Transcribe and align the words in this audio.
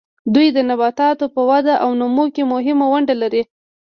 دوی 0.33 0.47
د 0.55 0.57
نباتاتو 0.69 1.25
په 1.35 1.41
وده 1.49 1.73
او 1.83 1.89
نمو 2.01 2.25
کې 2.35 2.43
مهمه 2.53 2.85
ونډه 2.93 3.15
لري. 3.21 3.43